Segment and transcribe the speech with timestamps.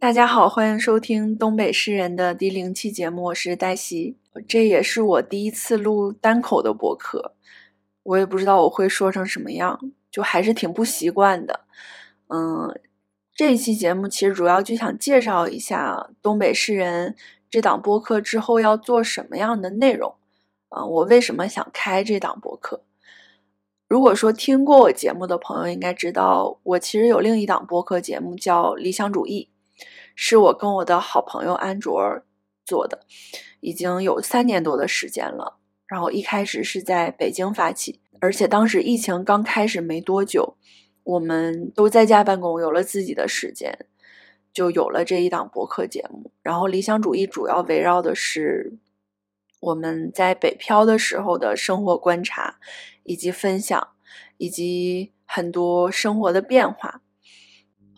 [0.00, 4.16] 大家好，欢迎收听东北诗人的第零期节目，我是黛西。
[4.46, 7.34] 这也是我第一次录单口的播客，
[8.04, 11.62] 我也不知道我会说成什么样，就还是挺不习惯的。
[12.28, 12.72] 嗯，
[13.34, 17.16] 这一期节目其实主要就想介绍一下东北诗人
[17.50, 20.14] 这档播客之后要做什么样的内容。
[20.68, 22.84] 啊，我为什么想开这档播客？
[23.88, 29.48] 如果说听过我节目的朋友应该知道，我其实有另一档播客节目叫《理想主义》。
[30.20, 31.94] 是我跟我的好朋友安卓
[32.64, 33.02] 做的，
[33.60, 35.58] 已经有三年多的时间了。
[35.86, 40.56] 然后一开始是在北京发起，而且当时疫情刚开始没多久，
[41.04, 43.86] 我们都在家办公，有了自己的时间，
[44.52, 46.32] 就有了这一档博客节目。
[46.42, 48.76] 然后理想主义主要围绕的是
[49.60, 52.58] 我们在北漂的时候的生活观察，
[53.04, 53.90] 以及分享，
[54.36, 57.02] 以及很多生活的变化。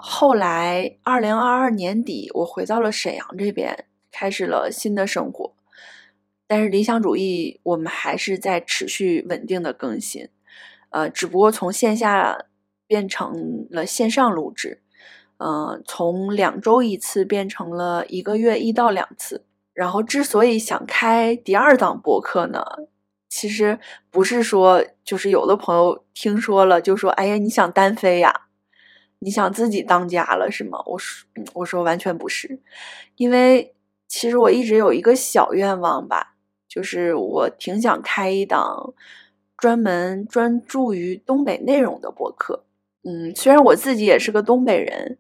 [0.02, 5.52] 后来，二零二二年底，我回到了沈阳这边，开始了新的生活。
[6.46, 10.28] 但是理想主义，我们还是在持续稳定的更新，
[10.88, 12.46] 呃，只不过从线下
[12.86, 14.82] 变成了线上录制，
[15.36, 19.44] 嗯，从两周一次变成了一个月一到两次。
[19.72, 22.64] 然后，之所以想开第二档播客呢，
[23.28, 23.78] 其实
[24.10, 28.48] 不是说就是有的朋友听说了就说：“哎呀，你想单飞呀？”
[29.20, 30.82] 你想自己当家了是吗？
[30.86, 32.60] 我说，我说完全不是，
[33.16, 33.74] 因为
[34.08, 36.34] 其实我一直有一个小愿望吧，
[36.66, 38.94] 就是我挺想开一档
[39.56, 42.64] 专门专注于东北内容的播客。
[43.02, 45.18] 嗯，虽然我自己也是个东北人，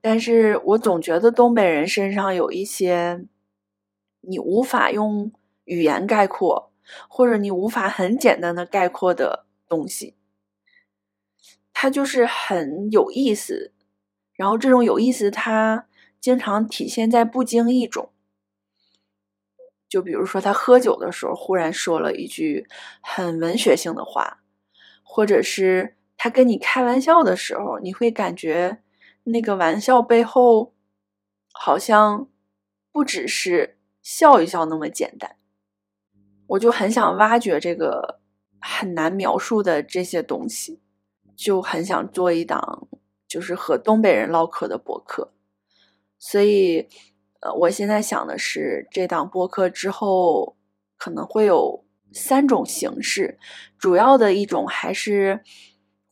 [0.00, 3.24] 但是我总觉得东北人身上有一些
[4.22, 5.30] 你无法用
[5.64, 6.72] 语言概括，
[7.08, 10.14] 或者你无法很简单的概括的东西。
[11.82, 13.72] 它就是很有意思，
[14.34, 15.88] 然后这种有意思，它
[16.20, 18.12] 经常体现在不经意中。
[19.88, 22.68] 就比如说，他喝酒的时候忽然说了一句
[23.00, 24.44] 很文学性的话，
[25.02, 28.80] 或者是他跟你开玩笑的时候，你会感觉
[29.24, 30.76] 那个玩笑背后
[31.52, 32.28] 好像
[32.92, 35.34] 不只是笑一笑那么简单。
[36.46, 38.20] 我就很想挖掘这个
[38.60, 40.80] 很难描述的这些东西。
[41.36, 42.88] 就很想做一档
[43.26, 45.32] 就是和东北人唠嗑的播客，
[46.18, 46.86] 所以，
[47.40, 50.56] 呃，我现在想的是，这档播客之后
[50.98, 53.38] 可能会有三种形式，
[53.78, 55.40] 主要的一种还是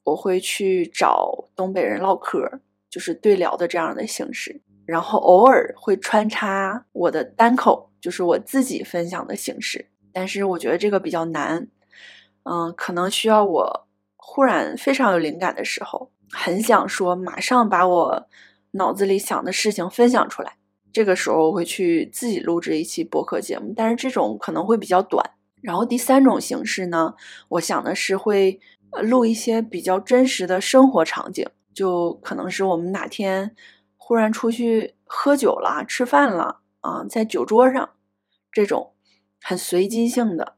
[0.05, 11.69] 我会去找东北人唠嗑，就是对聊的这样的形式，然后偶尔会穿插我的单口，就是我自己分享的形式，但是我觉得这个比较难，
[12.45, 13.87] 嗯，可能需要我。
[14.23, 18.29] 忽然非常有灵感的时候，很想说，马上把我
[18.73, 20.57] 脑子里想的事情分享出来。
[20.93, 25.31] 这个时候，我会去自己录制一期播客节目，但是这种可能会比较短。
[25.63, 27.15] 然后第三种形式呢，
[27.49, 28.61] 我想的是会
[29.03, 33.55] 录一些比较真实的生活场景，就可能是我们哪天
[33.97, 37.91] 忽然出去喝酒了、吃饭了啊，在酒桌上
[38.53, 38.93] 这种
[39.43, 40.57] 很随机性的。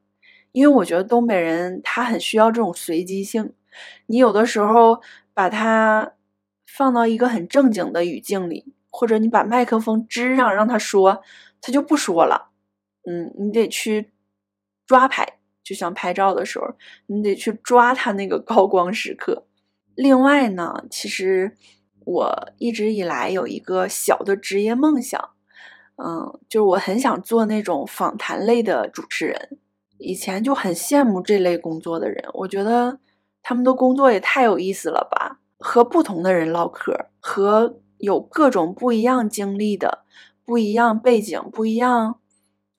[0.52, 3.52] 因为我觉得东北人他很需要这种随机性，
[4.06, 5.00] 你有的时候
[5.34, 6.12] 把它
[6.66, 11.22] 放到一个很正经的语境里，或者你把麦克风支上让他说，
[11.60, 12.50] 他就不说了。
[13.04, 14.12] 嗯，你得去
[14.86, 16.74] 抓拍，就像拍照的时候，
[17.06, 19.46] 你得去抓他那个高光时刻。
[19.94, 21.56] 另外呢，其实
[22.04, 25.30] 我一直以来有一个小的职业梦想，
[25.96, 29.58] 嗯，就是我很想做那种访谈类的主持人。
[30.02, 32.98] 以前就很羡慕这类工作的人，我觉得
[33.42, 35.38] 他们的工作也太有意思了吧！
[35.58, 40.04] 和不同的人唠嗑，和有各种不一样经历的、
[40.44, 42.18] 不一样背景、不一样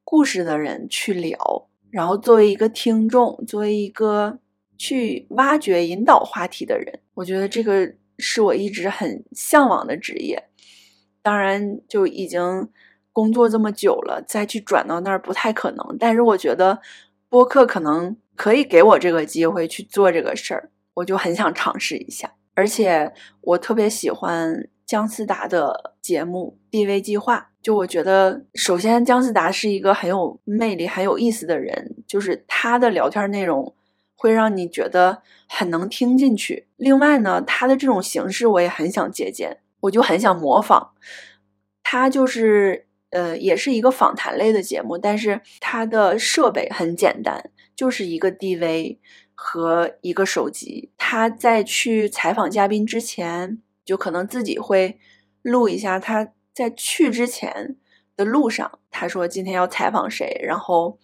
[0.03, 4.39] 故事的人去聊，然后作为一个听众，作为一个
[4.77, 10.49] 去挖掘、引导话题的人，我觉得这个是我一直很向往的职业。
[11.21, 12.67] 当然，就已经
[13.13, 15.95] 工作这么久了，再去转到那儿不太可能。
[15.97, 16.81] 但是我觉得。
[17.33, 22.31] 播客可能可以给我这个机会去做这个事儿，我就很想尝试一下。
[22.53, 33.73] 而且我特别喜欢姜思达的节目《地位计划》，就我觉得，首先姜思达是一个很有魅力、很有意思的人，就是他的聊天内容
[34.15, 36.67] 会让你觉得很能听进去。
[36.75, 40.91] 另外呢，他的这种形式我也很想借鉴，我就很想模仿
[41.81, 42.85] 他，就是。
[43.13, 48.97] 呃，也是一个访谈类的节目，但是它的设备很简单，就是一个 DV
[49.35, 50.91] 和一个手机。
[50.97, 54.99] 他在去采访嘉宾之前，就可能自己会
[55.43, 57.77] 录一下他在去之前
[58.17, 60.97] 的路上，他说今天要采访谁，然后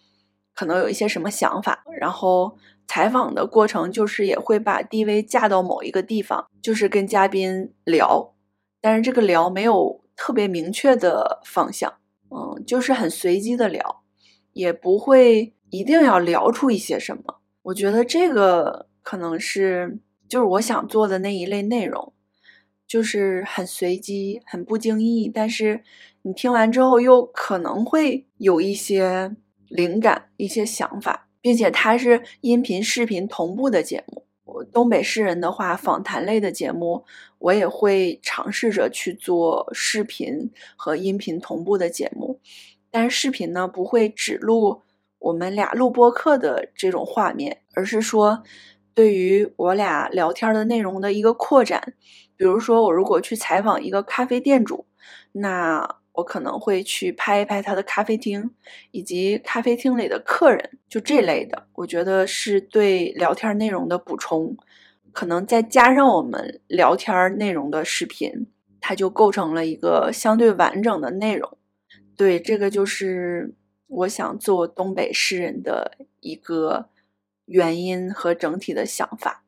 [0.52, 2.56] 可能有一些什么想法，然后
[2.88, 8.34] 采访的过程就是也会把 DV 架到某一个地方，就是跟嘉宾聊，
[8.80, 11.94] 但是这个聊没有特别明确的方向，
[12.30, 14.02] 嗯，就是很随机的聊，
[14.52, 17.40] 也不会一定要聊出一些什么。
[17.62, 19.98] 我觉得这个可能是
[20.28, 22.12] 就是我想做的那一类内容。
[22.86, 25.84] 就是很随机、很不经意，但是
[26.22, 29.36] 你听完之后又可能会有一些
[29.68, 34.24] 灵感、一些想法，并且它是音频、视频同步的节目。
[34.52, 37.04] 我东北诗人的话，访谈类的节目，
[37.38, 42.40] 我也会尝试着去做视频和音频同步的节目，
[42.90, 44.82] 但是视频呢不会只录
[45.20, 48.42] 我们俩录播课的这种画面，而是说
[48.92, 51.94] 对于我俩聊天的内容的一个扩展。
[52.36, 54.86] 比如说，我如果去采访一个咖啡店主，
[55.32, 58.50] 那我可能会去拍一拍他的咖啡厅，
[58.90, 61.66] 以及咖啡厅里的客人，就这类的。
[61.74, 64.56] 我觉得是对聊天内容的补充，
[65.12, 68.46] 可能再加上我们聊天内容的视频，
[68.80, 71.56] 它就构成了一个相对完整的内容。
[72.16, 73.54] 对，这个就是
[73.86, 76.90] 我想做东北诗人的一个
[77.46, 79.44] 原因和整体的想法。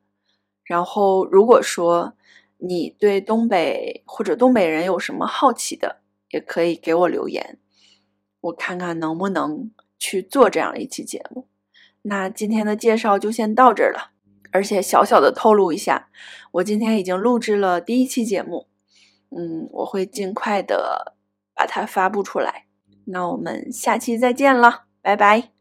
[0.64, 2.14] 然后，如果说，
[2.58, 6.01] 你对东北或者东北人有什么好奇的，
[6.32, 7.58] 也可以给我留言，
[8.40, 11.46] 我看看能不能去做这样一期节目。
[12.02, 14.10] 那今天的介绍就先到这儿了，
[14.50, 16.08] 而且小小的透露一下，
[16.50, 18.66] 我今天已经录制了第一期节目，
[19.30, 21.14] 嗯，我会尽快的
[21.54, 22.66] 把它发布出来。
[23.04, 25.51] 那我们下期再见了，拜拜。